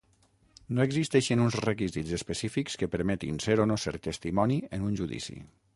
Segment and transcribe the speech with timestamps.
[0.77, 5.43] No existeixen uns requisits específics que permetin ser o no ser testimoni en un judici.